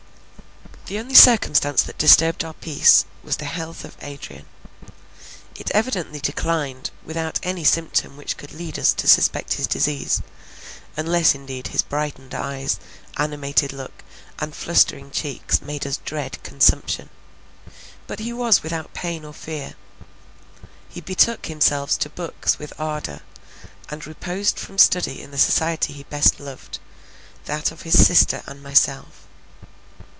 The 0.87 0.99
only 0.99 1.15
circumstance 1.15 1.83
that 1.83 1.97
disturbed 1.97 2.43
our 2.43 2.53
peace, 2.55 3.05
was 3.23 3.37
the 3.37 3.45
health 3.45 3.85
of 3.85 3.95
Adrian. 4.01 4.45
It 5.55 5.71
evidently 5.73 6.19
declined, 6.19 6.91
without 7.05 7.39
any 7.43 7.63
symptom 7.63 8.17
which 8.17 8.35
could 8.35 8.51
lead 8.51 8.77
us 8.77 8.91
to 8.95 9.07
suspect 9.07 9.53
his 9.53 9.67
disease, 9.67 10.21
unless 10.97 11.33
indeed 11.33 11.67
his 11.67 11.81
brightened 11.81 12.35
eyes, 12.35 12.77
animated 13.15 13.71
look, 13.71 14.03
and 14.39 14.53
flustering 14.53 15.11
cheeks, 15.11 15.61
made 15.61 15.87
us 15.87 15.95
dread 16.03 16.43
consumption; 16.43 17.09
but 18.05 18.19
he 18.19 18.33
was 18.33 18.61
without 18.61 18.93
pain 18.93 19.23
or 19.23 19.33
fear. 19.33 19.75
He 20.89 20.99
betook 20.99 21.45
himself 21.45 21.97
to 21.99 22.09
books 22.09 22.59
with 22.59 22.73
ardour, 22.77 23.21
and 23.87 24.05
reposed 24.05 24.59
from 24.59 24.77
study 24.77 25.21
in 25.21 25.31
the 25.31 25.37
society 25.37 25.93
he 25.93 26.03
best 26.03 26.37
loved, 26.41 26.79
that 27.45 27.71
of 27.71 27.83
his 27.83 28.05
sister 28.05 28.43
and 28.45 28.61
myself. 28.61 29.25